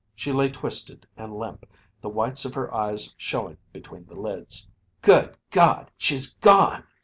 [0.15, 1.67] She lay twisted and limp,
[2.01, 4.67] the whites of her eyes showing between the lids.
[5.03, 6.85] "Good God, she's gone!"